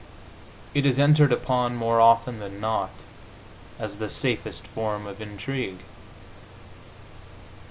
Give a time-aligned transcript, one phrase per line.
[0.73, 2.89] It is entered upon, more often than not,
[3.77, 5.81] as the safest form of intrigue.